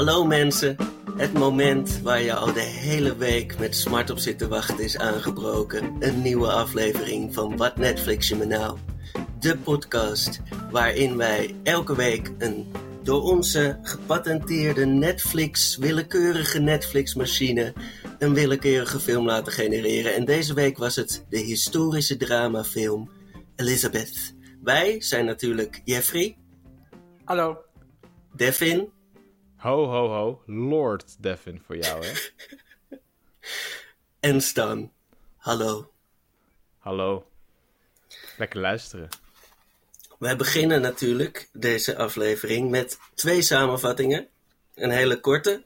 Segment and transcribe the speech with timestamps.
[0.00, 0.76] Hallo mensen,
[1.16, 4.98] het moment waar je al de hele week met smart op zit te wachten is
[4.98, 5.96] aangebroken.
[5.98, 8.78] Een nieuwe aflevering van Wat Netflix je me nou?
[9.38, 10.40] De podcast
[10.70, 17.72] waarin wij elke week een door onze gepatenteerde Netflix, willekeurige Netflix-machine,
[18.18, 20.14] een willekeurige film laten genereren.
[20.14, 23.10] En deze week was het de historische dramafilm
[23.56, 24.34] Elizabeth.
[24.62, 26.36] Wij zijn natuurlijk Jeffrey,
[27.24, 27.58] Hallo.
[28.36, 28.98] Devin
[29.60, 30.42] Ho, ho, ho.
[30.46, 32.12] Lord Devin voor jou, hè?
[34.30, 34.92] en Stan.
[35.36, 35.92] Hallo.
[36.78, 37.30] Hallo.
[38.38, 39.08] Lekker luisteren.
[40.18, 44.28] Wij beginnen natuurlijk deze aflevering met twee samenvattingen.
[44.74, 45.62] Een hele korte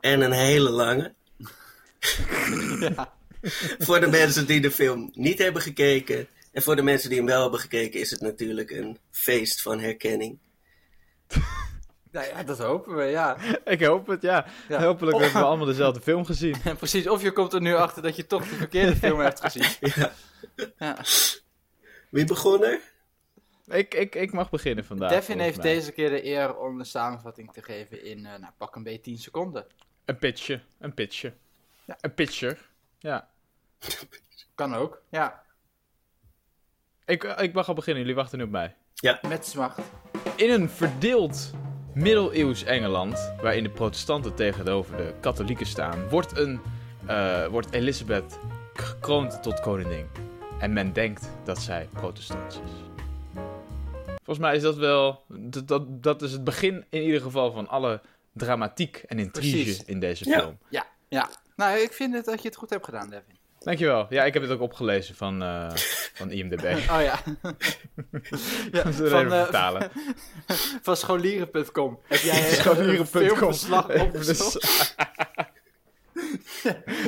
[0.00, 1.14] en een hele lange.
[3.86, 6.28] voor de mensen die de film niet hebben gekeken.
[6.52, 9.80] En voor de mensen die hem wel hebben gekeken is het natuurlijk een feest van
[9.80, 10.38] herkenning.
[12.12, 13.36] Nou ja, dat hopen we, ja.
[13.64, 14.46] Ik hoop het, ja.
[14.68, 14.82] Ja.
[14.82, 16.56] Hopelijk hebben we allemaal dezelfde film gezien.
[16.64, 19.40] En precies, of je komt er nu achter dat je toch de verkeerde film hebt
[19.40, 19.92] gezien.
[19.94, 20.12] Ja.
[20.78, 20.96] Ja.
[22.10, 22.80] Wie begon er?
[23.66, 25.10] Ik, ik, ik mag beginnen vandaag.
[25.10, 25.74] Devin heeft mij.
[25.74, 29.00] deze keer de eer om de samenvatting te geven in, eh, nou, pak een beetje
[29.00, 29.66] 10 seconden.
[30.04, 30.60] Een pitje.
[30.78, 31.32] Een pitje.
[31.84, 31.96] Ja.
[32.00, 32.68] Een pitcher.
[32.98, 33.28] Ja.
[34.54, 35.42] Kan ook, ja.
[37.04, 38.76] Ik, ik mag al beginnen, jullie wachten nu op mij.
[38.94, 39.80] Ja, Met smacht.
[40.36, 41.52] In een verdeeld
[41.98, 46.60] middeleeuws Engeland, waarin de protestanten tegenover de katholieken staan, wordt, een,
[47.06, 48.38] eh, wordt Elisabeth
[48.74, 50.06] gekroond tot koningin.
[50.58, 52.70] En men denkt dat zij protestant is.
[54.24, 57.68] Volgens mij is dat wel, dat, dat, dat is het begin in ieder geval van
[57.68, 58.00] alle
[58.32, 59.84] dramatiek en intrige Precies.
[59.84, 60.38] in deze Ja.
[60.40, 60.58] film.
[60.68, 61.28] Ja, ja.
[61.56, 63.37] Nou, ik vind het dat je het goed hebt gedaan, Devin.
[63.58, 64.06] Dankjewel.
[64.08, 65.70] Ja, ik heb het ook opgelezen van, eh,
[66.14, 66.64] van IMDb.
[66.90, 67.18] Oh ja.
[68.72, 69.90] ja Van, van, eh, vertalen.
[70.86, 71.98] van scholieren.com.
[72.06, 73.06] Heb jij een Scholieren.com.
[73.06, 74.94] filmverslag Even opgezocht?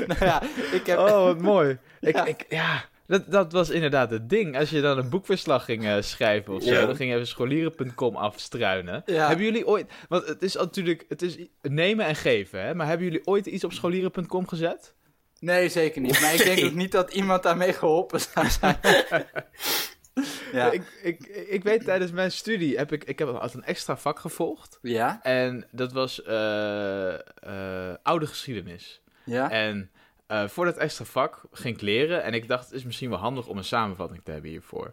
[0.06, 0.98] nou ja, ik heb...
[0.98, 1.78] Oh, wat mooi.
[2.00, 2.24] Ik, Ja.
[2.26, 4.58] ik, ja, dat, dat was inderdaad het ding.
[4.58, 8.16] Als je dan een boekverslag ging eh, schrijven of zo, dan ging je even scholieren.com
[8.16, 9.02] afstruinen.
[9.06, 9.26] Ja.
[9.26, 9.90] Hebben jullie ooit...
[10.08, 11.04] Want het is natuurlijk...
[11.08, 12.74] Het is nemen en geven, hè?
[12.74, 14.94] Maar hebben jullie ooit iets op scholieren.com gezet?
[15.40, 16.20] Nee, zeker niet.
[16.20, 18.78] Maar ik denk ook niet dat iemand daarmee geholpen zou zijn.
[20.52, 20.70] ja.
[20.70, 24.18] Ik, ik, ik weet tijdens mijn studie, heb ik, ik heb altijd een extra vak
[24.18, 24.78] gevolgd.
[24.82, 25.22] ja?
[25.22, 29.02] En dat was eh, eh, oude geschiedenis.
[29.24, 29.50] Ja?
[29.50, 29.90] En
[30.26, 32.22] eh, voor dat extra vak ging ik leren.
[32.22, 34.90] En ik dacht, het is misschien wel handig om een samenvatting te hebben hiervoor.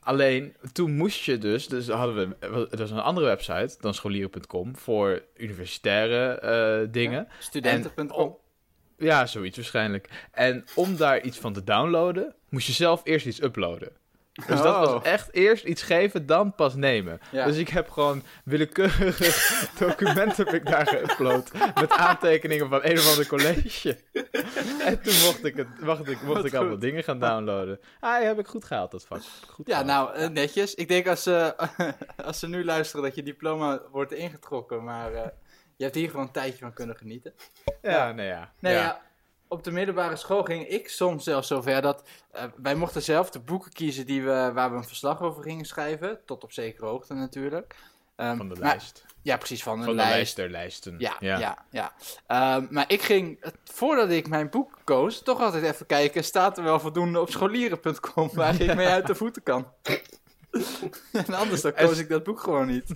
[0.00, 1.68] Alleen, toen moest je dus...
[1.68, 2.66] Dus hadden we...
[2.70, 4.76] Het was een andere website dan scholieren.com...
[4.76, 7.28] voor universitaire dingen.
[7.38, 8.36] Studenten.com.
[9.00, 10.08] Oh, ja, zoiets waarschijnlijk.
[10.32, 12.34] En om daar iets van te downloaden...
[12.48, 13.92] moest je zelf eerst iets uploaden.
[14.32, 14.80] Dus dat Oh.
[14.92, 17.18] was echt eerst iets geven, dan pas nemen.
[17.32, 17.44] Ja.
[17.46, 19.32] Dus ik heb gewoon willekeurige
[19.84, 21.72] documenten heb ik daar geüpload.
[21.80, 23.98] Met aantekeningen van een of ander college.
[24.84, 27.80] En toen mocht ik, het, mocht ik, mocht ik allemaal dingen gaan downloaden.
[28.00, 29.20] Ah, heb ik goed gehaald, dat vak.
[29.48, 30.12] Goed Ja, gehaald.
[30.14, 30.74] nou, eh, netjes.
[30.74, 31.54] Ik denk als ze,
[32.24, 34.84] als ze nu luisteren dat je diploma wordt ingetrokken.
[34.84, 35.26] Maar eh,
[35.76, 37.34] je hebt hier gewoon een tijdje van kunnen genieten.
[37.82, 38.52] Ja, nee, ja.
[38.58, 38.80] Nee, ja.
[38.82, 39.00] ja.
[39.48, 43.40] op de middelbare school ging ik soms zelfs zover dat eh, wij mochten zelf de
[43.40, 46.18] boeken kiezen die we, waar we een verslag over gingen schrijven.
[46.24, 47.76] Tot op zekere hoogte natuurlijk.
[48.16, 49.04] Ehm, Van de maar- lijst.
[49.22, 50.12] Ja, precies, van een de lijst.
[50.12, 50.94] lijst der lijsten.
[50.98, 51.92] Ja, ja, ja.
[52.26, 56.64] Ehm, maar ik ging, voordat ik mijn boek koos, toch altijd even kijken, staat er
[56.64, 59.66] wel voldoende op scholieren.com waar ik mee uit de voeten kan.
[61.12, 62.90] en anders dan koos En- ik dat boek gewoon niet.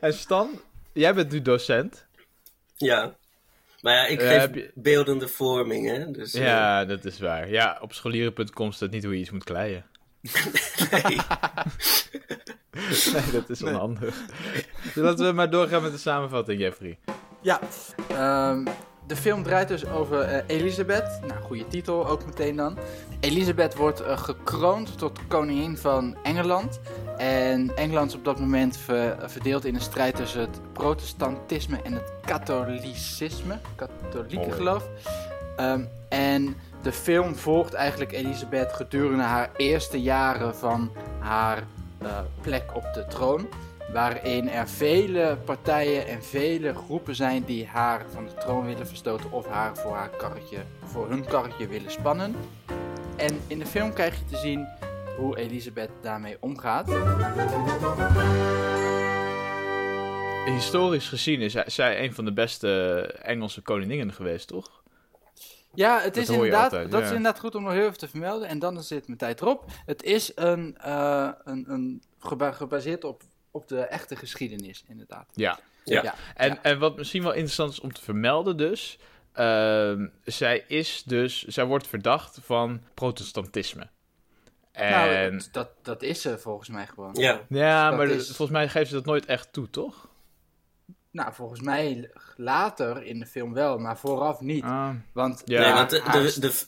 [0.00, 0.50] En Stan,
[0.96, 2.06] jij bent nu docent.
[2.76, 3.16] ja.
[3.80, 6.10] Maar ja, ik Eh, geef je- beeldende vorming, hè.
[6.10, 7.48] Dus, eh, Ja, dat is waar.
[7.50, 9.84] Ja, op scholieren.com staat niet hoe je iets moet kleien.
[10.90, 11.02] nee.
[13.12, 14.16] Nee, dat is onhandig.
[14.82, 16.98] Dus laten we maar doorgaan met de samenvatting, Jeffrey.
[17.42, 17.60] Ja,
[18.08, 18.66] ehm,
[19.06, 21.20] de film draait dus over eh, Elisabeth.
[21.26, 22.78] Nou, goede titel ook meteen dan.
[23.20, 26.80] Elisabeth wordt eh, gekroond tot koningin van Engeland.
[27.16, 31.92] En Engeland is op dat moment ver- verdeeld in een strijd tussen het protestantisme en
[31.92, 33.58] het katholicisme.
[33.74, 34.88] Katholieke geloof.
[35.56, 41.62] Ehm, en de film volgt eigenlijk Elisabeth gedurende haar eerste jaren van haar
[41.98, 43.48] eh, plek op de troon.
[43.92, 49.32] Waarin er vele partijen en vele groepen zijn die haar van de troon willen verstoten
[49.32, 52.34] of haar voor, haar karretje, voor hun karretje willen spannen.
[53.16, 54.66] En in de film krijg je te zien
[55.16, 56.88] hoe Elisabeth daarmee omgaat.
[60.46, 64.82] Historisch gezien is zij- een van de beste Engelse koninginnen geweest, toch?
[65.74, 67.06] Ja, het Dat is je inderdaad, altijd, dat ja.
[67.06, 68.48] is inderdaad goed om nog heel even te vermelden.
[68.48, 69.64] En dan zit mijn tijd erop.
[69.86, 73.22] Het is een, eh, een, een geba- gebaseerd op,
[73.56, 75.26] op de echte geschiedenis, inderdaad.
[75.34, 75.58] Ja.
[75.84, 76.02] Ja.
[76.02, 76.14] Ja.
[76.34, 76.62] En, Ja.
[76.62, 78.98] en wat misschien wel interessant is om te vermelden dus...
[79.32, 81.42] ehm, zij is dus...
[81.44, 83.88] Zij wordt verdacht van protestantisme.
[84.72, 84.90] En...
[84.90, 87.14] Nou, dat, dat is ze volgens mij gewoon.
[87.14, 90.08] Ja, ja, dat maar is- volgens mij geeft ze dat nooit echt toe, toch?
[91.10, 94.62] Nou, volgens mij later in de film wel, maar vooraf niet.
[94.64, 95.60] Ah, Want, Ja.
[95.60, 96.66] nee, want de, haar- de, de,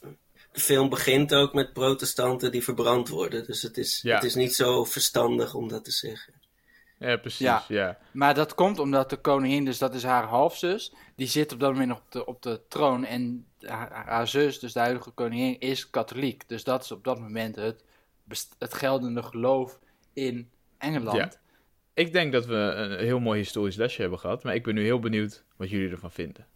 [0.53, 3.47] de film begint ook met protestanten die verbrand worden.
[3.47, 4.15] Dus het is, Ja.
[4.15, 6.35] het is niet zo verstandig om dat te zeggen.
[6.99, 7.65] Ja, precies, Ja.
[7.69, 7.99] ja.
[8.13, 11.71] Maar dat komt omdat de koningin, dus dat is haar halfzus, die zit op dat
[11.71, 13.05] moment nog op de, op de troon.
[13.05, 16.49] En haar, haar zus, dus de huidige koningin, is katholiek.
[16.49, 17.85] Dus dat is op dat moment het,
[18.59, 19.79] het geldende geloof
[20.13, 21.17] in Engeland.
[21.17, 21.31] Ja.
[21.95, 24.43] Ik denk dat we een heel mooi historisch lesje hebben gehad.
[24.43, 26.47] Maar ik ben nu heel benieuwd wat jullie ervan vinden.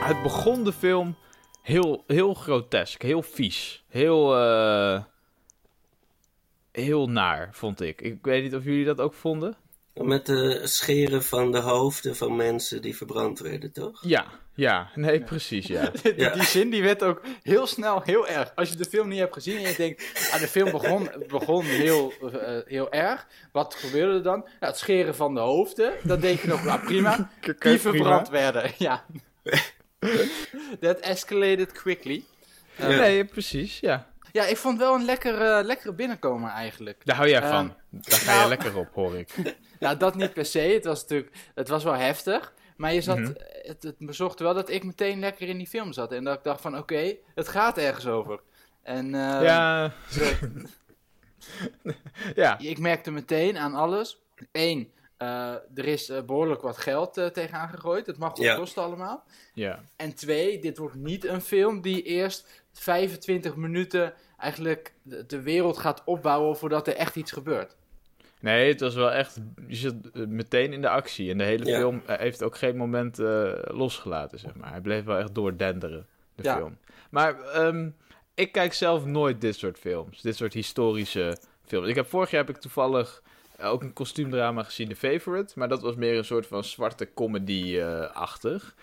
[0.00, 1.16] Het begon de film
[1.62, 3.84] heel, heel grotesk, heel vies.
[3.88, 5.02] Heel, eh,
[6.72, 8.00] heel naar, vond ik.
[8.00, 9.56] Ik weet niet of jullie dat ook vonden.
[9.94, 14.00] Met de scheren van de hoofden van mensen die verbrand werden, toch?
[14.04, 14.24] Ja,
[14.54, 15.90] ja, nee, precies, ja.
[16.02, 16.30] die, Ja.
[16.30, 18.52] die zin die werd ook heel snel heel erg.
[18.54, 21.64] Als je de film niet hebt gezien en je denkt, ah, de film begon, begon
[21.64, 23.26] heel, eh, heel erg.
[23.52, 24.38] Wat gebeurde er dan?
[24.38, 25.92] Nou, het scheren van de hoofden.
[26.02, 27.30] Dan denk je nog, nou prima.
[27.58, 29.04] Die verbrand werden, ja.
[30.80, 32.24] That escalated quickly.
[32.76, 32.88] Ja.
[32.88, 34.10] Nee, precies, ja.
[34.32, 37.00] Ja, ik vond wel een lekkere, lekkere binnenkomen eigenlijk.
[37.04, 37.74] Daar hou jij Ehm, van.
[37.90, 39.28] Daar ga je nou- lekker op, hoor ik.
[39.80, 40.58] Nou, dat niet per se.
[40.58, 42.52] Het was natuurlijk, het was wel heftig.
[42.76, 43.32] Maar je zat, Mhm.
[43.62, 46.12] het, het bezorgde wel dat ik meteen lekker in die film zat.
[46.12, 48.40] En dat ik dacht van, oké, het gaat ergens over.
[48.82, 49.92] En eh, ja,
[52.34, 54.20] ja, ik merkte meteen aan alles.
[54.52, 55.01] Eén, eh,
[55.74, 58.06] er is eh, behoorlijk wat geld eh, tegenaan gegooid.
[58.06, 58.54] Het mag wat Ja.
[58.56, 59.24] kosten allemaal.
[59.54, 59.80] ja.
[59.96, 65.78] En twee, dit wordt niet een film die eerst 25 minuten eigenlijk de, de wereld
[65.78, 67.76] gaat opbouwen voordat er echt iets gebeurt.
[68.40, 69.38] Nee, het was wel echt...
[69.66, 71.30] Je zit eh, meteen in de actie.
[71.30, 71.78] En de hele Ja.
[71.78, 74.70] film eh, heeft ook geen moment eh, losgelaten, zeg maar.
[74.70, 76.56] Hij bleef wel echt doordenderen, de Ja.
[76.56, 76.78] film.
[77.10, 77.90] Maar ehm,
[78.34, 80.20] ik kijk zelf nooit dit soort films.
[80.20, 81.88] Dit soort historische films.
[81.88, 83.30] Ik heb, vorig jaar heb ik toevallig eh,
[83.62, 85.52] ook een kostuumdrama gezien, The Favorite.
[85.58, 88.74] Maar dat was meer een soort van zwarte comedy-achtig.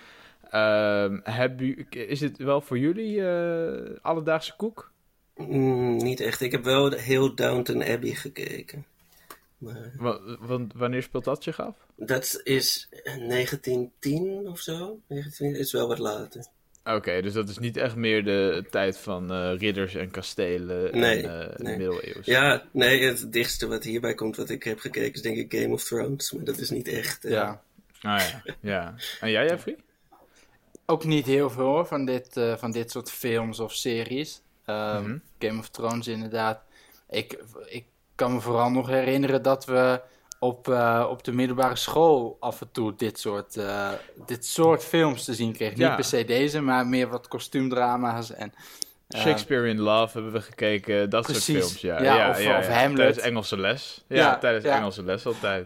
[0.50, 4.92] Ehm, heb u, is dit wel voor jullie eh, alledaagse koek?
[5.36, 6.42] Mm, niet echt.
[6.42, 8.86] Ik heb wel heel Downton Abbey gekeken.
[9.58, 9.92] Maar
[10.40, 11.76] Want wanneer speelt dat zich af?
[11.96, 15.00] dat is 1910 of zo.
[15.08, 16.46] 19, is wel wat later.
[16.84, 21.24] Oké, dus dat is niet echt meer de tijd van eh, ridders en kastelen Nee,
[21.28, 21.78] en eh, nee.
[21.78, 22.26] middeleeuws.
[22.26, 25.74] Ja, nee, het dichtste wat hierbij komt wat ik heb gekeken is denk ik Game
[25.74, 26.31] of Thrones.
[26.31, 27.26] Maar dat is niet echt.
[27.26, 27.62] eh, Ja.
[28.02, 28.96] Ah ja, ja.
[29.20, 29.76] En jij, Jeffrey?
[30.86, 34.42] Ook niet heel veel hoor, van dit, eh, van dit soort films of series.
[34.66, 35.18] Ehm, Mhm.
[35.40, 36.62] Game of Thrones inderdaad.
[37.10, 37.38] Ik,
[37.68, 37.86] ik
[38.16, 40.02] kan me vooral nog herinneren dat we
[40.39, 43.89] op, eh, op de middelbare school af en toe dit soort, eh,
[44.25, 45.77] dit soort films te zien kregen.
[45.77, 45.86] Ja.
[45.88, 48.53] Niet per se deze, maar meer wat kostuumdrama's en...
[49.07, 51.44] eh, Shakespeare in Love hebben we gekeken, dat Precies.
[51.45, 51.81] soort films.
[51.81, 52.68] Ja, Ja, ja, of- of.
[52.68, 52.95] Hamlet.
[52.95, 54.03] Tijdens Engelse les.
[54.07, 54.65] Ja, tijdens.
[54.65, 55.65] Engelse les altijd.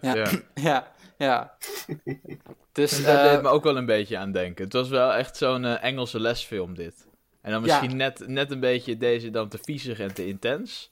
[0.54, 0.88] Ja.
[1.18, 1.54] Ja.
[2.72, 4.64] Dus, eh, deed me ook wel een beetje aan denken.
[4.64, 7.06] Het was wel echt zo'n Engelse lesfilm dit.
[7.42, 10.92] En dan misschien net, net een beetje deze dan te viezig en te intens.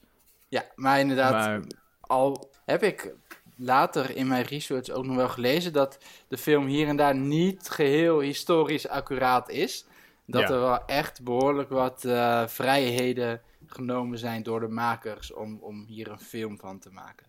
[0.50, 1.62] ja, maar inderdaad, Maar
[2.02, 3.14] al heb ik
[3.62, 7.70] later in mijn research ook nog wel gelezen dat de film hier en daar niet
[7.70, 9.86] geheel historisch accuraat is.
[10.26, 10.50] Dat Ja.
[10.50, 16.08] er wel echt behoorlijk wat eh, vrijheden genomen zijn door de makers om, om hier
[16.12, 17.28] een film van te maken.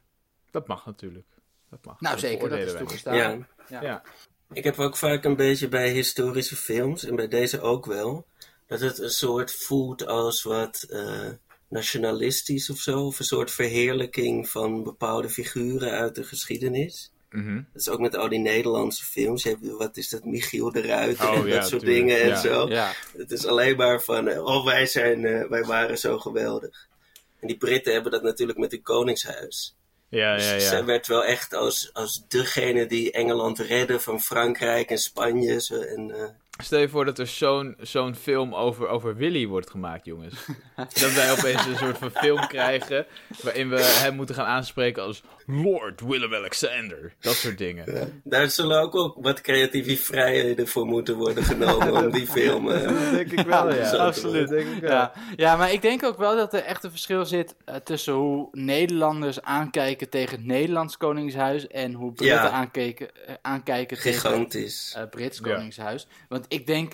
[0.51, 1.27] dat mag natuurlijk.
[1.71, 2.01] Dat mag.
[2.01, 3.15] Nou Dat zeker, dat is toegestaan.
[3.15, 3.39] Ja.
[3.69, 3.83] Ja.
[3.83, 4.03] Ja.
[4.53, 8.27] Ik heb ook vaak een beetje bij historische films, en bij deze ook wel,
[8.67, 11.29] dat het een soort voelt als wat eh,
[11.73, 17.11] nationalistisch of zo, of een soort verheerlijking van bepaalde figuren uit de geschiedenis.
[17.31, 17.55] Mhm.
[17.73, 19.43] Dat is ook met al die Nederlandse films.
[19.43, 22.01] Je hebt, wat is dat, Michiel de Ruiter Oh, en ja, dat soort tuurlijk.
[22.07, 22.41] dingen en Ja.
[22.41, 22.69] zo.
[22.69, 22.93] Ja.
[23.17, 26.87] Het is alleen maar van, eh, oh wij, zijn, eh, wij waren zo geweldig.
[27.41, 29.77] En die Britten hebben dat natuurlijk met hun koningshuis.
[30.09, 30.85] Ja, Dus ja, zij ja.
[30.85, 35.61] werd wel echt als, als degene die Engeland redde van Frankrijk en Spanje.
[35.61, 36.29] Zo, en, eh,
[36.63, 40.35] Stel je voor dat er zo'n zo'n film over, over Willy wordt gemaakt, jongens.
[41.01, 43.07] dat wij opeens een soort van film krijgen
[43.43, 47.13] waarin we hem moeten gaan aanspreken als Lord Willem-Alexander.
[47.21, 48.13] Dat soort dingen.
[48.25, 52.69] daar zullen ook wel wat creatieve vrijheden voor moeten worden genomen om die film.
[52.71, 53.91] eh, Dat denk ik wel, ja.
[53.91, 54.91] Absoluut, denk ik wel.
[54.91, 55.13] Ja.
[55.37, 58.49] ja, maar ik denk ook wel dat er echt een verschil zit eh, tussen hoe
[58.53, 62.51] Nederlanders aankijken tegen het Nederlands Koningshuis en hoe Britten Ja.
[62.51, 65.55] aankijken, eh, aankijken tegen eh Brits Ja.
[65.55, 66.07] Koningshuis.
[66.29, 66.93] Want ik denk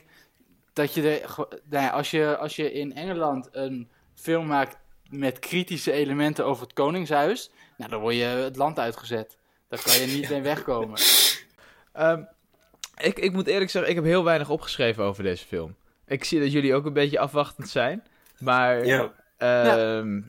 [0.72, 1.34] dat je er,
[1.68, 4.76] nou ja, als je, als je in Engeland een film maakt
[5.10, 9.36] met kritische elementen over het Koningshuis, nou, dan word je het land uitgezet.
[9.68, 10.98] Daar kan je niet mee wegkomen.
[11.92, 12.22] Ehm,
[12.96, 15.74] ik, ik moet eerlijk zeggen, ik heb heel weinig opgeschreven over deze film.
[16.06, 18.02] Ik zie dat jullie ook een beetje afwachtend zijn.
[18.38, 19.12] Maar Ja.
[19.36, 20.20] ehm,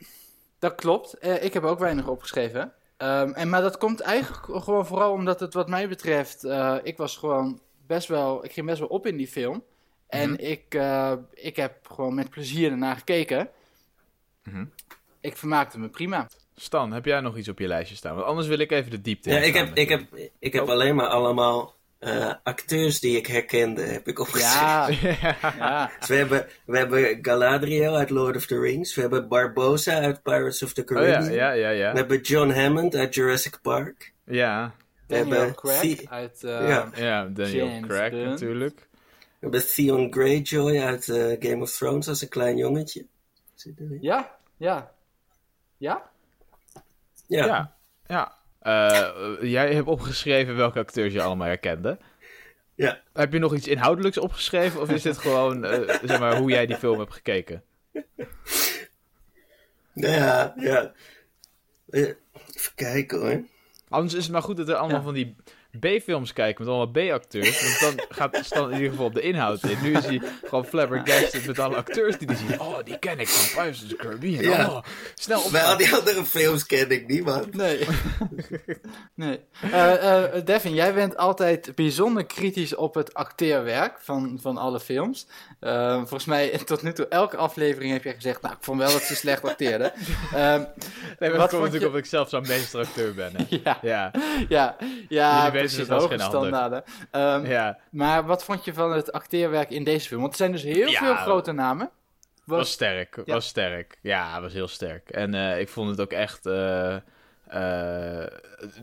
[0.58, 1.18] Dat klopt.
[1.18, 2.72] Eh, ik heb ook weinig opgeschreven.
[2.96, 6.44] Ehm, en, maar dat komt eigenlijk gewoon vooral omdat het wat mij betreft...
[6.44, 8.44] eh, ik was gewoon best wel...
[8.44, 9.64] Ik ging best wel op in die film.
[10.08, 10.40] En Mhm.
[10.40, 13.48] ik, eh, ik heb gewoon met plezier ernaar gekeken.
[14.44, 14.64] Mhm.
[15.20, 16.28] Ik vermaakte me prima.
[16.56, 18.14] Stan, heb jij nog iets op je lijstje staan?
[18.14, 20.02] Want anders wil ik even de diepte Ja, in ik heb, ik heb,
[20.38, 20.68] ik heb Oh.
[20.68, 25.08] alleen maar allemaal eh, acteurs die ik herkende, heb ik opgeschreven.
[25.10, 25.54] Ja, ja.
[25.58, 25.90] ja.
[25.98, 28.94] Dus we hebben, we hebben Galadriel uit Lord of the Rings.
[28.94, 31.32] We hebben Barbosa uit Pirates of the Oh ja, Caribbean.
[31.32, 31.92] ja, ja, We ja.
[31.92, 34.12] hebben John Hammond uit Jurassic Park.
[34.24, 34.74] Ja,
[35.10, 36.38] Daniel hebben Craig uit...
[36.40, 36.92] Ja.
[36.92, 38.88] eh, ja Daniel James Craig natuurlijk.
[38.92, 43.06] We hebben Theon Greyjoy uit eh, Game of Thrones als een klein jongetje.
[43.54, 43.98] Zit erin.
[44.00, 44.92] ja, ja.
[45.76, 46.10] Ja?
[47.26, 47.46] Ja.
[47.46, 47.74] Ja,
[48.06, 48.38] ja.
[48.60, 51.98] Eh, jij hebt opgeschreven welke acteurs je allemaal herkende.
[52.74, 53.00] Ja.
[53.12, 54.80] Heb je nog iets inhoudelijks opgeschreven?
[54.80, 57.62] Of is dit gewoon eh, zeg maar, hoe jij die film hebt gekeken?
[59.92, 60.92] Ja, ja.
[61.90, 62.00] Eh,
[62.56, 63.44] Even kijken hoor.
[63.90, 65.02] Anders is het maar goed dat er allemaal Ja.
[65.02, 65.34] van die
[65.80, 67.80] B-films kijken met allemaal B-acteurs.
[67.80, 69.76] Want dan gaat Stan in ieder geval op de inhoud in.
[69.82, 72.58] Nu is hij gewoon flabbergasted met alle acteurs die hij ziet.
[72.58, 74.42] Oh, die ken ik van Pirates of the Caribbean.
[74.44, 74.68] Ja.
[74.70, 74.82] Oh,
[75.14, 75.54] snel op.
[75.54, 77.54] Al die andere films ken ik niemand.
[77.54, 77.86] Nee.
[79.14, 79.40] nee.
[79.72, 85.26] Eh, eh, Devin, jij bent altijd bijzonder kritisch op het acteerwerk van, van alle films.
[85.60, 88.92] Eh, volgens mij tot nu toe elke aflevering heb je gezegd, nou, ik vond wel
[88.92, 89.92] dat ze slecht acteerden.
[90.34, 90.62] Ehm,
[91.18, 93.32] Nee, maar dat komt natuurlijk je- omdat ik zelf zo'n meesteracteur ben.
[93.36, 93.44] Hè.
[93.64, 94.76] ja, Ja,
[95.08, 96.82] ja, weten als hoge geen standaarden.
[97.10, 97.78] Ehm, ja.
[97.90, 100.20] Maar wat vond je van het acteerwerk in deze film?
[100.20, 100.98] Want er zijn dus heel Ja.
[100.98, 101.90] veel grote namen.
[102.44, 103.32] Was sterk, Ja.
[103.34, 103.98] was sterk.
[104.02, 105.08] Ja, was heel sterk.
[105.10, 106.46] En eh, ik vond het ook echt...
[106.46, 106.94] eh,
[107.46, 108.26] eh,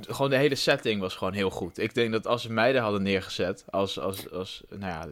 [0.02, 1.78] gewoon de hele setting was gewoon heel goed.
[1.78, 5.06] Ik denk dat als ze mij er hadden neergezet als, als, als nou ja,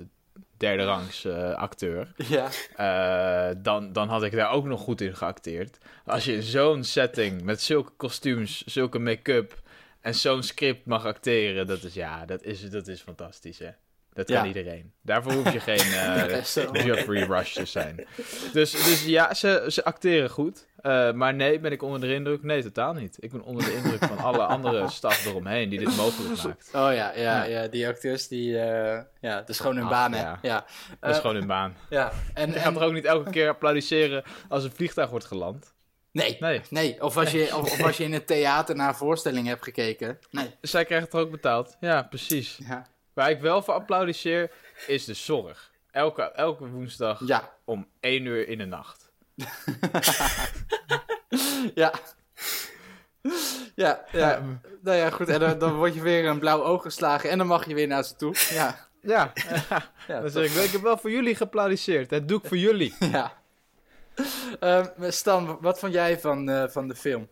[0.58, 2.14] derde rangs acteur...
[2.18, 5.78] Ja, dan, dan had ik daar ook nog goed in geacteerd.
[6.06, 9.62] Als je in zo'n setting met zulke kostuums, zulke make-up
[10.06, 13.70] en zo'n script mag acteren, dat is ja, dat is, dat is fantastisch hè.
[14.14, 14.46] Dat kan Ja.
[14.46, 14.92] iedereen.
[15.02, 16.74] Daarvoor hoef je geen eh, Best wel.
[16.74, 18.06] Geoffrey Rush te zijn.
[18.54, 20.68] Dus, dus ja, ze, ze acteren goed.
[20.78, 22.44] Eh, maar nee, ben ik onder de indruk?
[22.44, 23.18] Nee, totaal niet.
[23.20, 26.70] Ik ben onder de indruk van alle andere staf eromheen die dit mogelijk maakt.
[26.74, 30.22] oh ja, ja, ja, die acteurs die, eh, ja, dat is gewoon hun baan, hè.
[30.22, 30.40] ja.
[30.42, 30.66] Ja,
[31.00, 31.76] Dat is Eh, gewoon hun baan.
[31.90, 32.12] ja.
[32.34, 35.74] En, Je gaat er ook niet elke keer applaudisseren als een vliegtuig wordt geland.
[36.16, 36.62] Nee, Nee.
[36.70, 37.04] nee.
[37.04, 40.20] Of, als je, of, of als je in het theater naar een voorstelling hebt gekeken.
[40.32, 40.56] Nee.
[40.62, 41.78] Zij krijgen het er ook betaald.
[41.80, 42.60] Ja, precies.
[42.68, 44.52] Ja, Waar ik wel voor applaudisseer,
[44.88, 45.72] is de zorg.
[45.92, 47.52] Elke, elke woensdag ja.
[47.66, 49.12] om 1 uur in de nacht.
[51.76, 51.94] ja.
[53.76, 54.42] Ja, ja.
[54.82, 55.30] Nou ja, goed.
[55.30, 57.88] En dan, dan word je weer een blauw oog geslagen en dan mag je weer
[57.88, 58.36] naar ze toe.
[58.50, 59.32] Ja, Ja,
[60.08, 62.10] ja, dan zeg ik, ik heb wel voor jullie geapplaudiseerd.
[62.10, 62.96] Dat doe ik voor jullie.
[63.12, 63.34] Ja.
[64.60, 67.30] Ehm, Stan, wat vond jij van, eh, van de film?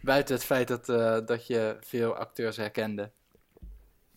[0.00, 3.10] Buiten het feit dat, eh, dat je veel acteurs herkende.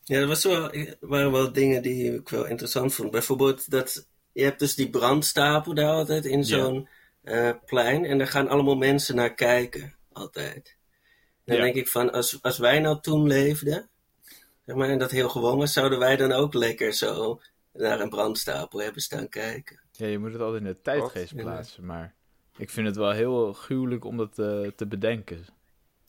[0.04, 3.12] Ja, er was wel, waren wel dingen die ik wel interessant vond.
[3.12, 6.88] Bijvoorbeeld dat je hebt dus die brandstapel daar altijd in zo'n
[7.24, 8.06] eh, plein.
[8.06, 9.96] En daar gaan allemaal mensen naar kijken.
[10.12, 10.78] Altijd.
[11.46, 11.64] Dan Ja.
[11.64, 13.90] denk ik van, als, als wij nou toen leefden,
[14.66, 17.42] zeg maar, en dat heel gewoon was, zouden wij dan ook lekker zo
[17.74, 19.80] naar een brandstapel hebben staan kijken.
[19.92, 21.42] Ja, je moet het altijd in de tijdgeest Wat?
[21.44, 22.14] plaatsen, maar
[22.58, 25.46] ik vind het wel heel gruwelijk om dat eh, te bedenken.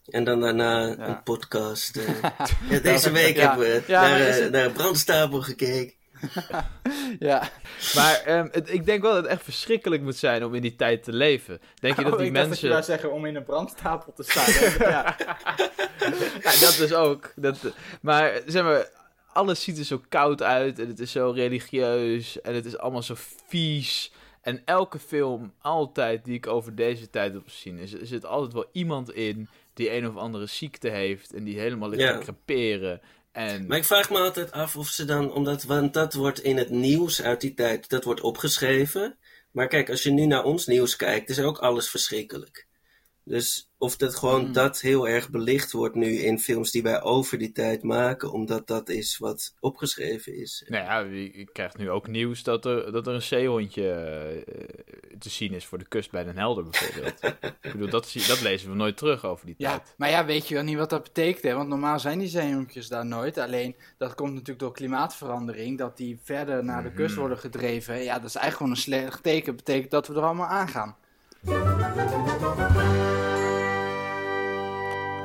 [0.05, 1.09] En dan daarna Ja.
[1.09, 1.97] een podcast.
[1.97, 2.23] eh.
[2.71, 3.49] ja, deze week Ja.
[3.49, 5.95] hebben we Ja, naar, eh, het- naar een brandstapel gekeken.
[7.19, 7.49] Ja.
[7.95, 10.77] Maar ehm, het- ik denk wel dat het echt verschrikkelijk moet zijn om in die
[10.77, 11.61] tijd te leven.
[11.75, 12.69] Denk je dat Oh, die ik mensen...
[12.69, 14.79] dat je zeggen om in een brandstapel te staan.
[14.91, 15.17] ja.
[16.43, 17.33] Ja, dat dus ook.
[17.37, 17.59] Dat,
[18.01, 18.89] maar zeg maar,
[19.33, 23.03] alles ziet er zo koud uit en het is zo religieus en het is allemaal
[23.03, 23.15] zo
[23.47, 24.13] vies.
[24.43, 28.53] En elke film, altijd die ik over deze tijd heb gezien, is, er zit altijd
[28.53, 32.19] wel iemand in die een of andere ziekte heeft en die helemaal ligt Ja.
[32.19, 33.01] te creperen.
[33.33, 36.57] En Maar ik vraag me altijd af of ze dan, omdat, want dat wordt in
[36.57, 39.19] het nieuws uit die tijd, dat wordt opgeschreven.
[39.51, 42.67] Maar kijk, als je nu naar ons nieuws kijkt, is ook alles verschrikkelijk.
[43.25, 44.53] Dus of dat gewoon Hmm.
[44.53, 48.67] dat heel erg belicht wordt nu in films die wij over die tijd maken, omdat
[48.67, 50.65] dat is wat opgeschreven is.
[50.69, 55.29] nou ja, je krijgt nu ook nieuws dat er, dat er een zeehondje eh, te
[55.31, 57.23] zien is voor de kust bij Den Helder bijvoorbeeld.
[57.63, 59.95] ik bedoel, dat, zie, dat lezen we nooit terug over die ja, tijd.
[59.97, 61.55] maar ja, weet je wel niet wat dat betekent, hè?
[61.55, 63.39] Want normaal zijn die zeehonkjes daar nooit.
[63.39, 67.21] Alleen, dat komt natuurlijk door klimaatverandering, dat die verder naar de kust Mhm.
[67.21, 68.03] worden gedreven.
[68.03, 69.57] Ja, dat is eigenlijk gewoon een slecht teken.
[69.57, 70.97] betekent dat we er allemaal aangaan.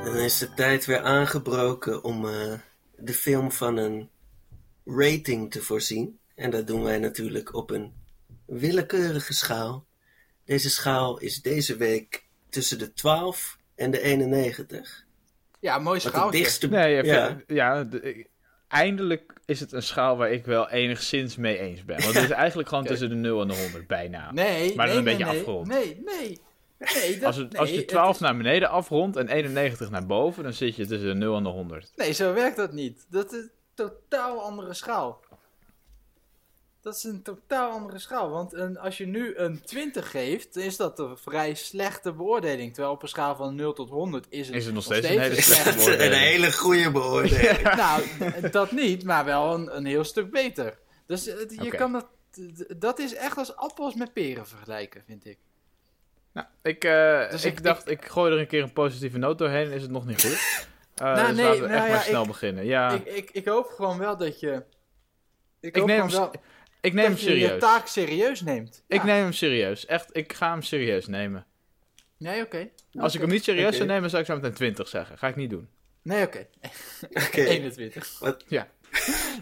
[0.04, 2.52] Dan is de tijd weer aangebroken om eh,
[2.96, 4.10] de film van een
[4.84, 6.18] rating te voorzien.
[6.34, 7.92] En dat doen wij natuurlijk op een
[8.46, 9.86] willekeurige schaal.
[10.44, 15.04] Deze schaal is deze week tussen de 12 en de 91.
[15.60, 16.38] Ja, mooi schaaltje.
[16.38, 16.68] dichtste...
[16.68, 17.40] Nee, ja, ja.
[17.46, 18.28] ja de- ik-
[18.68, 22.02] eindelijk is het een schaal waar ik wel enigszins mee eens ben.
[22.02, 24.32] Want het is eigenlijk gewoon tussen de 0 en de 100, bijna.
[24.32, 25.66] Nee, Maar dan nee, een nee, beetje afgerond.
[25.66, 26.40] Nee, nee.
[26.94, 30.42] nee dat, Als, het, als je 12 is- naar beneden afrondt en 91 naar boven,
[30.42, 31.92] dan zit je tussen de 0 en de 100.
[31.96, 33.06] Nee, zo werkt dat niet.
[33.10, 35.24] Dat is een totaal andere schaal.
[36.86, 38.30] Dat is een totaal andere schaal.
[38.30, 42.72] Want een, als je nu een 20 geeft, dan is dat een vrij slechte beoordeling.
[42.74, 45.20] Terwijl op een schaal van 0 tot 100 is het, Is het nog steeds een
[45.20, 46.12] hele slechte Dat is beoordeling.
[46.14, 47.62] een hele goede beoordeling.
[47.76, 48.02] Nou,
[48.50, 50.78] dat niet, maar wel een, een heel stuk beter.
[51.06, 52.06] Dus het- je kan dat...
[52.76, 55.38] Dat is echt als appels met peren vergelijken, vind ik.
[56.32, 59.38] Nou, ik, eh, Dus ik, ik- dacht, ik gooi er een keer een positieve noot
[59.38, 60.38] doorheen, is het nog niet goed.
[60.96, 62.64] Eh Nou, dus nee, laten we nou echt ja, maar snel ik- beginnen.
[62.64, 64.52] Ja, Ik, ik, ik hoop gewoon wel dat je...
[65.60, 66.30] Ik, Ik hoop neem wel
[66.86, 67.60] ik neem hem dat je je serieus.
[67.60, 68.82] taak serieus neemt.
[68.88, 69.04] Ik Ja.
[69.06, 69.86] neem hem serieus.
[69.86, 71.46] Echt, ik ga hem serieus nemen.
[72.18, 72.68] Nee, oké.
[72.92, 73.76] Als ik hem niet serieus Oké.
[73.76, 75.18] zou nemen, zou ik zo meteen 20 zeggen.
[75.18, 75.68] Ga ik niet doen.
[76.02, 76.46] Nee, oké.
[77.10, 77.40] Oké.
[77.54, 78.18] 21.
[78.18, 78.44] Wat?
[78.48, 78.68] Ja.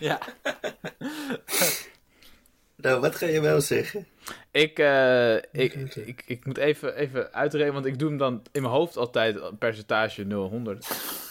[0.00, 0.18] Ja.
[2.84, 4.06] Nou, wat ga je wel zeggen?
[4.50, 8.62] Ik, eh, ik, ik, ik moet even, even uitrekenen, want ik doe hem dan in
[8.62, 10.26] mijn hoofd altijd percentage 0-100.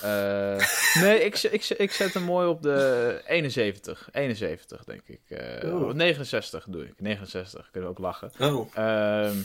[0.01, 0.55] Eh,
[1.01, 4.09] nee, ik, ik, ik zet hem mooi op de 71.
[4.11, 5.19] 71, denk ik.
[5.27, 5.93] Eh, Oh.
[5.93, 6.93] 69 doe ik.
[6.97, 8.31] 69, kunnen we ook lachen.
[8.39, 9.35] Oh, Ehm,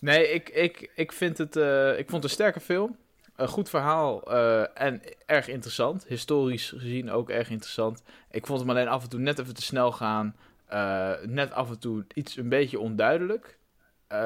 [0.00, 1.56] nee, ik, ik, ik vind het.
[1.98, 2.96] ik vond het een sterke film.
[3.36, 4.32] Een goed verhaal
[4.74, 6.04] en erg interessant.
[6.08, 8.02] Historisch gezien ook erg interessant.
[8.30, 10.36] Ik vond hem alleen af en toe net even te snel gaan.
[10.72, 13.58] Eh, net af en toe iets een beetje onduidelijk.
[14.06, 14.18] Eh,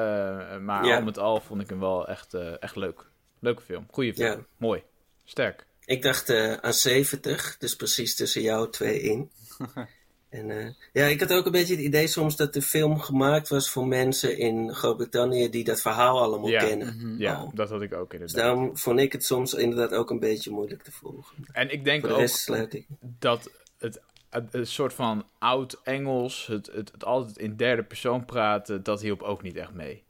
[0.57, 0.95] maar Ja.
[0.97, 3.05] al met al vond ik hem wel echt, eh, echt leuk.
[3.39, 3.85] Leuke film.
[3.91, 4.27] Goeie film.
[4.37, 4.45] Ja.
[4.57, 4.83] Mooi.
[5.23, 5.65] Sterk.
[5.85, 9.29] ik dacht eh, aan 70, dus precies tussen jou twee in.
[10.29, 13.47] En eh, ja, ik had ook een beetje het idee soms dat de film gemaakt
[13.49, 16.63] was voor mensen in Groot-Brittannië die dat verhaal allemaal Ja.
[16.65, 17.15] kennen.
[17.17, 17.49] Ja, Oh.
[17.55, 18.45] dat had ik ook Dus inderdaad.
[18.45, 21.45] daarom vond ik het soms inderdaad ook een beetje moeilijk te volgen.
[21.51, 22.85] En ik denk Voor de ook rest sluit ik.
[22.99, 29.01] dat het, het soort van oud-Engels, het, het, het altijd in derde persoon praten, dat
[29.01, 30.05] hielp ook niet echt mee.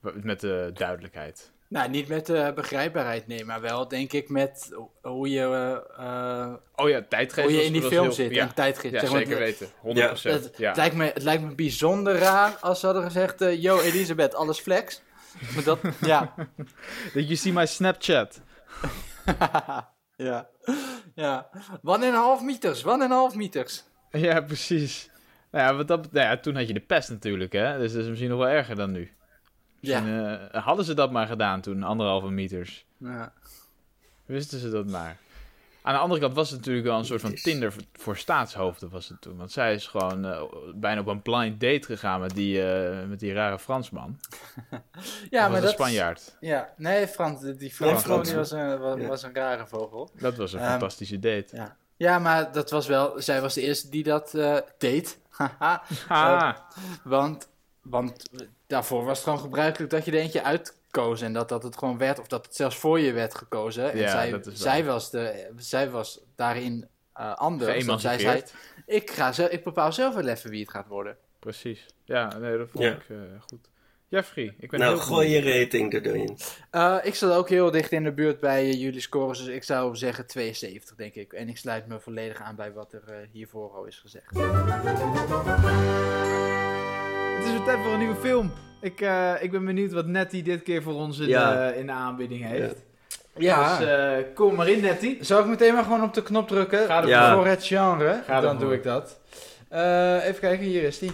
[0.00, 1.52] Met de duidelijkheid.
[1.68, 4.70] Nou, niet met de begrijpbaarheid, nee, maar wel denk ik met
[5.02, 5.40] hoe je,
[5.96, 7.46] eh, eh, Oh ja, tijdgeest.
[7.48, 8.30] hoe je in die film heel- zit.
[8.34, 8.94] Ja, En tijdgeest.
[8.94, 9.74] ja zeg maar, zeker het- weten.
[9.80, 10.42] 100%.
[10.44, 10.68] Het, ja.
[10.68, 14.34] het, lijkt me, het lijkt me bijzonder raar als ze hadden gezegd: eh, Yo, Elisabeth,
[14.34, 15.02] alles flex.
[15.54, 16.34] Maar dat, ja.
[17.12, 18.40] Did you see my Snapchat?
[20.16, 20.48] ja.
[21.14, 21.48] Ja.
[21.82, 23.84] One en een half meters, one en een half meters.
[24.10, 25.10] Ja, precies.
[25.50, 27.78] Nou ja, wat dat, nou ja, toen had je de pest natuurlijk, hè.
[27.78, 29.12] Dus dat is misschien nog wel erger dan nu.
[29.80, 30.02] Ja.
[30.52, 32.86] Eh, hadden ze dat maar gedaan toen, anderhalve meters.
[32.98, 33.32] ja.
[34.26, 35.16] Wisten ze dat maar.
[35.86, 39.08] Aan de andere kant was het natuurlijk wel een soort van Tinder voor, staatshoofden was
[39.08, 39.36] het toen.
[39.36, 40.42] Want zij is gewoon eh,
[40.74, 44.18] bijna op een blind date gegaan met die, eh, met die rare Fransman.
[45.30, 45.72] Ja, maar een dat.
[45.72, 46.36] Spanjaard.
[46.40, 48.28] Ja, nee, Frans, die Frans Frans.
[48.28, 49.06] die was een, was, Ja.
[49.06, 50.10] was een rare vogel.
[50.18, 51.56] Dat was een Ehm, fantastische date.
[51.56, 51.76] Ja.
[51.96, 55.18] ja, maar dat was wel, zij was de eerste die dat eh, deed.
[55.38, 55.82] Haha.
[56.08, 56.56] Ah,
[57.04, 57.48] want,
[57.82, 58.30] want
[58.66, 60.42] daarvoor was het gewoon gebruikelijk dat je er eentje
[60.96, 63.92] uitkoos en dat dat het gewoon werd, of dat het zelfs voor je werd gekozen.
[63.92, 67.84] En Ja, zij, dat is wel- zij, was de, zij was daarin eh anders.
[67.84, 68.42] Want zij zei,
[68.86, 71.16] ik, ga zelf, ik bepaal zelf wel even wie het gaat worden.
[71.38, 71.86] Precies.
[72.04, 72.90] Ja, nee, dat vond Ja.
[72.92, 73.68] ik eh, goed.
[74.08, 76.38] Jeffrey, ik ben Nou, gooi je rating er doorheen.
[76.70, 79.96] Eh, ik zat ook heel dicht in de buurt bij jullie scores, dus ik zou
[79.96, 81.32] zeggen 72, denk ik.
[81.32, 84.30] En ik sluit me volledig aan bij wat er hiervoor al is gezegd.
[87.34, 88.52] Het is weer tijd voor een nieuwe film.
[88.84, 91.68] Ik, eh, ik ben benieuwd wat Nettie dit keer voor ons in, Ja.
[91.68, 92.74] de, in de aanbieding heeft.
[93.36, 95.18] Ja, Dus eh, kom maar in, Nettie.
[95.24, 96.86] Zal ik meteen maar gewoon op de knop drukken?
[96.86, 97.10] Ga ervoor.
[97.10, 97.34] Ja.
[97.34, 98.22] Voor het genre.
[98.26, 99.18] Ga Dan doe ik dat.
[99.68, 101.12] Eh, even kijken, hier is die.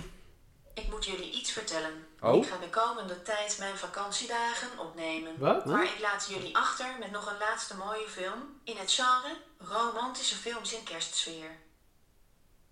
[0.74, 1.90] Ik moet jullie iets vertellen.
[2.20, 2.36] Oh?
[2.36, 5.32] Ik ga de komende tijd mijn vakantiedagen opnemen.
[5.38, 5.64] Wat?
[5.64, 8.40] Maar ik laat jullie achter met nog een laatste mooie film.
[8.64, 11.50] In het genre romantische films in kerstsfeer.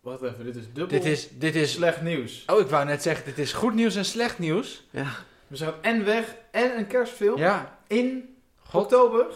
[0.08, 1.72] Wacht even, dit is dubbel Dit is, dit is...
[1.72, 2.42] slecht nieuws.
[2.46, 4.82] Oh, ik wou net zeggen, dit is goed nieuws en slecht nieuws.
[4.90, 5.06] Ja,
[5.46, 8.82] We gaan en weg en een kerstfilm Ja, in God.
[8.82, 9.26] oktober.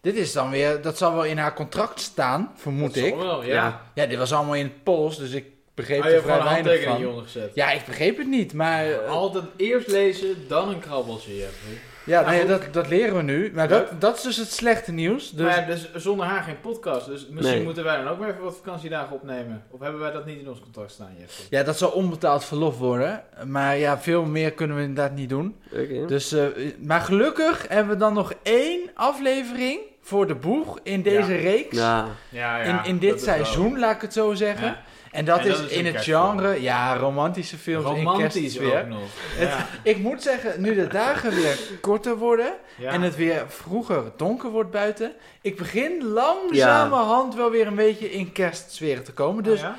[0.00, 0.82] dit is dan weer...
[0.82, 3.08] Dat zal wel in haar contract staan, vermoed Dat ik.
[3.14, 3.52] zal wel, ja.
[3.54, 3.90] Ja.
[3.94, 6.38] Ja, dit was allemaal in het Pools, dus ik begreep Oh, je er hebt vrij
[6.40, 6.96] gewoon een weinig handtekening van.
[6.96, 7.54] hieronder gezet.
[7.54, 8.98] Ja, ik begreep het niet, maar...
[9.06, 11.78] Altijd eerst lezen, dan een krabbeltje, Jeffrey.
[12.06, 13.50] Ja, Nou, nee, dat, dat leren we nu.
[13.54, 15.30] Maar dat, dat is dus het slechte nieuws.
[15.30, 17.06] Dus, Maar ja, dus zonder haar geen podcast.
[17.06, 17.64] Dus misschien Nee.
[17.64, 19.62] moeten wij dan ook maar even wat vakantiedagen opnemen.
[19.70, 21.46] Of hebben wij dat niet in ons contract staan, Jeffrey?
[21.50, 23.22] ja, dat zal onbetaald verlof worden.
[23.46, 25.56] Maar ja, veel meer kunnen we inderdaad niet doen.
[25.72, 26.06] Oké.
[26.06, 26.44] Dus, eh,
[26.82, 31.40] maar gelukkig hebben we dan nog één aflevering voor de boeg in deze Ja.
[31.40, 31.76] reeks.
[31.76, 34.76] Ja, Ja, in, in dit seizoen, laat ik het zo zeggen.
[35.16, 38.80] En dat En is dat is in het genre, ja, romantische films in Romantisch kerstsfeer.
[38.80, 39.00] ook nog.
[39.18, 39.66] Het- Ja.
[39.82, 42.90] Ik moet zeggen, nu de dagen weer korter worden Ja.
[42.92, 48.32] en het weer vroeger donker wordt buiten, ik begin langzamerhand wel weer een beetje in
[48.32, 49.42] kerstsfeer te komen.
[49.44, 49.76] Dus ja?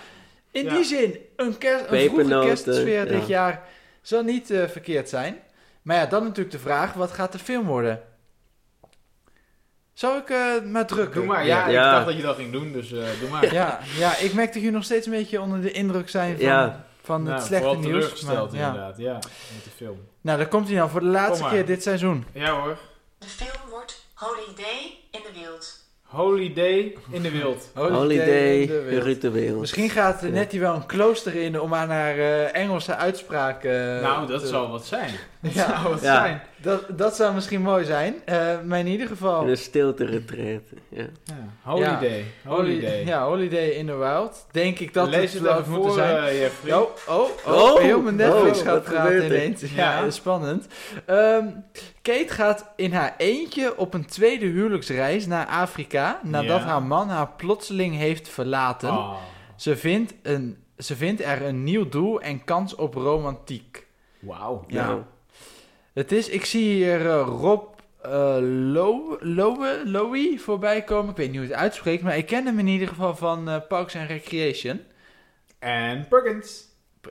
[0.52, 0.74] in Ja.
[0.74, 3.18] die zin, een, kerst, een vroege kerstsfeer ja.
[3.20, 3.62] dit jaar
[4.02, 5.38] zal niet eh, verkeerd zijn.
[5.82, 8.02] Maar ja, dan natuurlijk de vraag, wat gaat de film worden?
[9.98, 11.14] Zou ik eh maar drukken?
[11.16, 11.46] Doe maar.
[11.46, 11.86] Ja, Ja.
[11.88, 13.54] ik dacht dat je dat ging doen, dus eh, doe maar.
[13.54, 16.46] Ja, ja, ik merk dat jullie nog steeds een beetje onder de indruk zijn van,
[16.46, 16.86] Ja.
[17.04, 17.94] van Nou, het slechte vooral nieuws.
[17.94, 18.68] teleurgesteld maar, ja.
[18.68, 20.08] inderdaad, ja, met de film.
[20.22, 22.26] Nou, daar komt hij dan voor de laatste keer dit seizoen.
[22.34, 22.78] Ja hoor.
[23.18, 25.77] De film wordt Holiday in the Wild.
[26.08, 27.70] Holiday in de wild.
[27.74, 29.04] holiday in de wereld.
[29.14, 29.60] ritueel.
[29.60, 30.28] Misschien gaat Ja.
[30.28, 34.48] Nettie wel een klooster in om aan haar eh, Engelse uitspraak eh, nou, dat te-
[34.48, 35.10] zou wat zijn.
[35.42, 35.66] Dat Ja.
[35.82, 36.22] zou wat Ja.
[36.24, 36.42] zijn.
[36.62, 38.16] Dat, dat zou misschien mooi zijn.
[38.26, 39.42] Eh, maar in ieder geval...
[39.44, 40.62] In een stilte retreat.
[40.90, 41.06] Ja.
[41.24, 41.36] Ja.
[41.62, 42.24] Holiday.
[42.46, 43.06] Holiday.
[43.06, 44.46] Ja, Holiday in the Wild.
[44.52, 46.36] Denk ik dat Lees het wel moeten voor, zijn.
[46.38, 46.74] Jeffrey.
[46.74, 47.16] Oh, oh,
[47.46, 49.62] oh, Oh, heel mijn Netflix oh, gaat praten ineens.
[49.62, 50.00] Ja, Ja.
[50.00, 50.68] dat is spannend.
[51.06, 51.46] Ehm,
[52.08, 56.20] Kate gaat in haar eentje op een tweede huwelijksreis naar Afrika...
[56.24, 56.66] nadat Ja.
[56.66, 58.90] haar man haar plotseling heeft verlaten.
[58.90, 59.18] Oh.
[59.56, 63.88] Ze, vindt een, ze vindt er een nieuw doel en kans op romantiek.
[64.20, 64.64] Wauw.
[64.68, 65.08] Ja.
[65.94, 67.64] Het is, ik zie hier eh, Rob
[68.02, 68.38] eh
[68.72, 71.10] Lowe, Lowe, Lowy voorbij komen.
[71.12, 73.58] Ik weet niet hoe het uitspreekt, maar ik ken hem in ieder geval van eh,
[73.68, 74.82] Parks and Recreation.
[75.60, 76.66] En Perkins.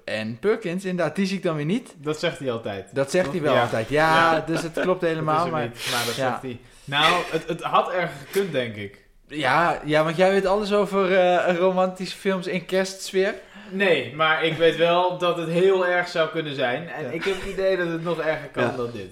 [0.04, 1.94] En Perkins, inderdaad, die zie ik dan weer niet.
[1.96, 2.88] Dat zegt hij altijd.
[2.92, 3.62] Dat zegt hij wel Ja.
[3.62, 3.88] altijd.
[3.88, 4.40] Ja, Ja.
[4.46, 5.48] dus het klopt helemaal.
[5.48, 6.28] Maar, niet, maar dat ja.
[6.30, 6.58] zegt hij.
[6.84, 9.04] Nou, het, het had erg gekund, denk ik.
[9.28, 13.34] ja, ja, want jij weet alles over eh, romantische films in kerstsfeer.
[13.70, 16.88] Nee, maar ik weet wel dat het heel erg zou kunnen zijn.
[16.88, 19.10] En ik heb het idee dat het nog erger kan dan dit.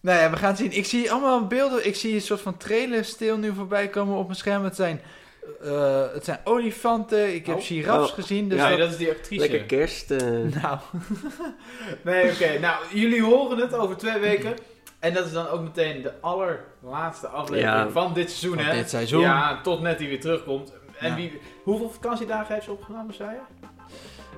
[0.00, 0.72] Nou ja, we gaan het zien.
[0.72, 1.86] Ik zie allemaal beelden.
[1.86, 4.64] Ik zie een soort van trailer stil nu voorbij komen op mijn scherm.
[4.64, 5.00] Het zijn,
[5.62, 7.34] eh, het zijn olifanten.
[7.34, 7.62] Ik heb Oh.
[7.62, 8.14] giraffes Oh.
[8.14, 8.48] gezien.
[8.48, 8.68] Dus Ja.
[8.68, 9.40] nee, dat- dat is die actrice.
[9.40, 10.10] lekker kerst.
[10.10, 10.20] eh.
[10.62, 10.78] Nou,
[12.04, 12.58] Nee, oké.
[12.58, 14.54] Nou, jullie horen het over twee weken.
[14.98, 17.88] En dat is dan ook meteen de allerlaatste aflevering Ja.
[17.90, 18.74] van dit seizoen, Van hè?
[18.78, 19.20] dit seizoen.
[19.20, 20.72] Ja, tot net die weer terugkomt.
[20.98, 21.14] En Ja.
[21.14, 23.66] wie, hoeveel vakantiedagen heeft ze opgenomen, zei je?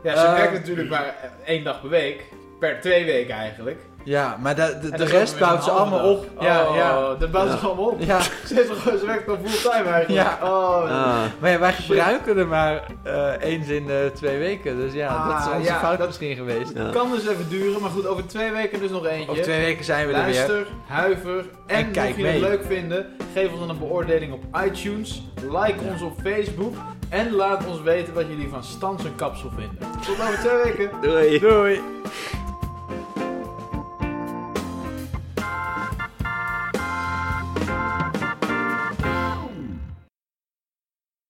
[0.02, 1.14] Ja, ze Eh, werkt natuurlijk maar
[1.44, 2.24] één dag per week.
[2.60, 3.80] Per twee weken eigenlijk.
[4.04, 6.08] Ja, maar de, de, rest bouwt ze een allemaal dag.
[6.10, 6.26] op.
[6.40, 7.14] Ja, oh, ja.
[7.14, 7.62] Dat bouwt ze Ja.
[7.62, 8.00] allemaal op.
[8.00, 10.08] Ja, Ze, heeft toch- ze werkt al fulltime eigenlijk.
[10.28, 10.38] Ja.
[10.42, 14.76] Oh, Ah, maar ja, wij gebruiken er maar eh, eens in de twee weken.
[14.76, 16.72] Dus ja, Ah, dat is onze ja, fout dat- misschien geweest.
[16.74, 16.90] ja.
[16.92, 19.30] Kan dus even duren, maar goed, over twee weken dus nog eentje.
[19.30, 20.34] Over twee weken zijn we er weer.
[20.34, 22.32] Luister, huiver en, En kijk mocht je mee.
[22.32, 26.74] het leuk vinden, geef ons dan een beoordeling op iTunes, like ons op Facebook
[27.08, 29.78] en laat ons weten wat jullie van Stans en Kapsel vinden.
[30.06, 30.90] Tot over twee weken.
[31.02, 31.38] Doei.
[31.38, 31.80] Doei!